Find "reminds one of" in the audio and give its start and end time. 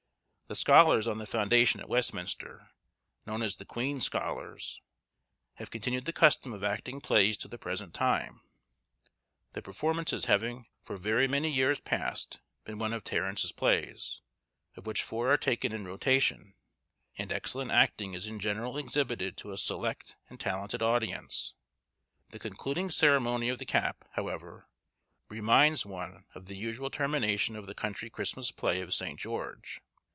25.29-26.47